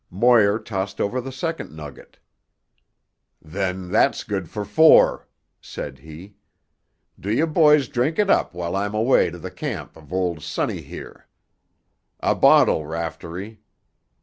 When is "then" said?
3.39-3.91